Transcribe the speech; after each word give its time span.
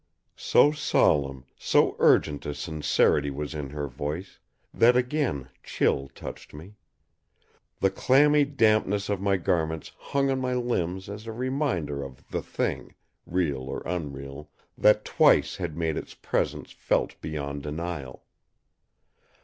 So 0.35 0.71
solemn, 0.71 1.45
so 1.59 1.95
urgent 1.99 2.47
a 2.47 2.55
sincerity 2.55 3.29
was 3.29 3.53
in 3.53 3.69
her 3.69 3.87
voice, 3.87 4.39
that 4.73 4.97
again 4.97 5.49
chill 5.61 6.09
touched 6.15 6.55
me. 6.55 6.73
The 7.81 7.91
clammy 7.91 8.43
dampness 8.43 9.09
of 9.09 9.21
my 9.21 9.37
garments 9.37 9.91
hung 9.99 10.31
on 10.31 10.39
my 10.41 10.55
limbs 10.55 11.07
as 11.07 11.27
a 11.27 11.31
reminder 11.31 12.01
of 12.01 12.27
the 12.29 12.41
Thing, 12.41 12.95
real 13.27 13.69
or 13.69 13.83
unreal, 13.85 14.49
that 14.75 15.05
twice 15.05 15.57
had 15.57 15.77
made 15.77 15.97
Its 15.97 16.15
presence 16.15 16.71
felt 16.71 17.21
beyond 17.21 17.61
denial. 17.61 18.23